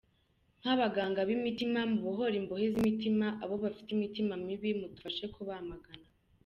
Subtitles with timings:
[0.61, 6.07] Nk’abaganga b’imitima mubohore imbohe z’imitima, abo bafite imitima mibi mudufashe kubamagana.